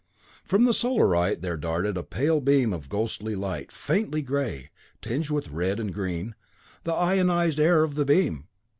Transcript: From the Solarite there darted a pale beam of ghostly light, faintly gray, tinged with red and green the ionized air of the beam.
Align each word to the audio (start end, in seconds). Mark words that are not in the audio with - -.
From 0.43 0.65
the 0.65 0.73
Solarite 0.73 1.43
there 1.43 1.57
darted 1.57 1.95
a 1.95 2.01
pale 2.01 2.41
beam 2.41 2.73
of 2.73 2.89
ghostly 2.89 3.35
light, 3.35 3.71
faintly 3.71 4.23
gray, 4.23 4.71
tinged 4.99 5.29
with 5.29 5.49
red 5.49 5.79
and 5.79 5.93
green 5.93 6.33
the 6.85 6.93
ionized 6.95 7.59
air 7.59 7.83
of 7.83 7.93
the 7.93 8.03
beam. 8.05 8.47